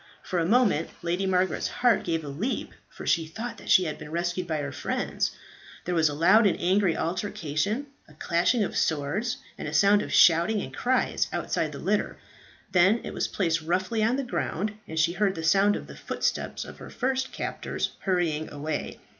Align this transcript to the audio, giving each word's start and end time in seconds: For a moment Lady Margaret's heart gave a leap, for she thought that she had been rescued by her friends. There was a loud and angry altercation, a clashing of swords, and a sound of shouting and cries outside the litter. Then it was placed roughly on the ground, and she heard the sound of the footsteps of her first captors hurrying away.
For 0.23 0.39
a 0.39 0.47
moment 0.47 0.89
Lady 1.03 1.27
Margaret's 1.27 1.67
heart 1.67 2.03
gave 2.03 2.25
a 2.25 2.27
leap, 2.27 2.73
for 2.89 3.05
she 3.05 3.27
thought 3.27 3.59
that 3.59 3.69
she 3.69 3.83
had 3.83 3.99
been 3.99 4.09
rescued 4.09 4.47
by 4.47 4.57
her 4.57 4.71
friends. 4.71 5.29
There 5.85 5.93
was 5.93 6.09
a 6.09 6.15
loud 6.15 6.47
and 6.47 6.59
angry 6.59 6.97
altercation, 6.97 7.85
a 8.07 8.15
clashing 8.15 8.63
of 8.63 8.75
swords, 8.75 9.37
and 9.59 9.67
a 9.67 9.73
sound 9.75 10.01
of 10.01 10.11
shouting 10.11 10.59
and 10.59 10.73
cries 10.75 11.27
outside 11.31 11.71
the 11.71 11.77
litter. 11.77 12.17
Then 12.71 13.01
it 13.03 13.13
was 13.13 13.27
placed 13.27 13.61
roughly 13.61 14.01
on 14.01 14.15
the 14.15 14.23
ground, 14.23 14.73
and 14.87 14.97
she 14.97 15.11
heard 15.13 15.35
the 15.35 15.43
sound 15.43 15.75
of 15.75 15.85
the 15.85 15.95
footsteps 15.95 16.65
of 16.65 16.79
her 16.79 16.89
first 16.89 17.31
captors 17.31 17.91
hurrying 17.99 18.51
away. 18.51 18.97